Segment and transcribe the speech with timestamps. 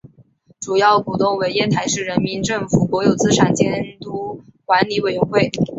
[0.59, 5.51] 主要股东为烟台市人民政府国有资产监督管理委员会。